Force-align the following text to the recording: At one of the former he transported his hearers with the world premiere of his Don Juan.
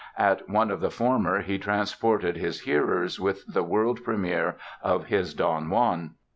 At 0.17 0.49
one 0.49 0.71
of 0.71 0.81
the 0.81 0.89
former 0.89 1.41
he 1.43 1.59
transported 1.59 2.35
his 2.35 2.61
hearers 2.61 3.19
with 3.19 3.43
the 3.45 3.61
world 3.61 4.03
premiere 4.03 4.55
of 4.81 5.05
his 5.05 5.35
Don 5.35 5.69
Juan. 5.69 6.15